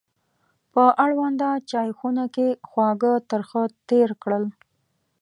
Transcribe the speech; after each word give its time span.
په 0.73 0.83
اړونده 1.05 1.49
چایخونه 1.71 2.23
کې 2.35 2.47
خواږه 2.69 3.13
ترخه 3.31 3.63
تېر 3.89 4.09
کړل. 4.23 4.43